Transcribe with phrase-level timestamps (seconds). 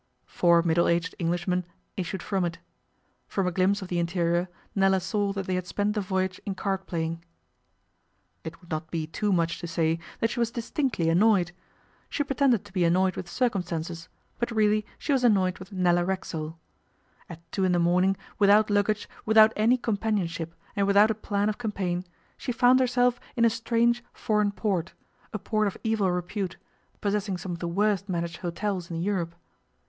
[0.25, 1.63] Four middle aged Englishmen
[1.95, 2.57] issued from it.
[3.27, 6.55] From a glimpse of the interior Nella saw that they had spent the voyage in
[6.55, 7.23] card playing.
[8.43, 11.51] It would not be too much to say that she was distinctly annoyed.
[12.09, 14.09] She pretended to be annoyed with circumstances,
[14.39, 16.57] but really she was annoyed with Nella Racksole.
[17.29, 21.59] At two in the morning, without luggage, without any companionship, and without a plan of
[21.59, 22.05] campaign,
[22.37, 24.93] she found herself in a strange foreign port
[25.31, 26.57] a port of evil repute,
[27.01, 29.35] possessing some of the worst managed hotels in Europe.